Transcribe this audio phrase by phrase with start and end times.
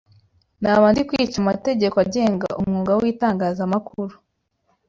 [0.61, 4.15] naba ndi kwica amategeko agenga umwuga w’itangazamakuru